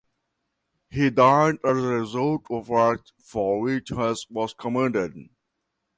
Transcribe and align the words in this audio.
He 0.89 1.11
died 1.11 1.57
as 1.63 1.77
a 1.77 1.87
result 1.99 2.47
of 2.49 2.65
the 2.65 2.73
act 2.73 3.13
for 3.23 3.59
which 3.61 3.89
he 3.89 3.93
was 3.93 4.55
commended. 4.57 5.13